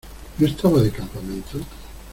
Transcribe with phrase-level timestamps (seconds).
[0.39, 1.59] ¿No estaba de campamento?